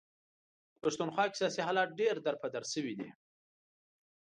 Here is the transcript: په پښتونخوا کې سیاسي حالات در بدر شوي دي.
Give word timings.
په 0.73 0.77
پښتونخوا 0.83 1.23
کې 1.29 1.39
سیاسي 1.39 1.61
حالات 1.67 1.89
در 2.25 2.35
بدر 2.41 2.63
شوي 2.73 2.93
دي. 2.99 3.09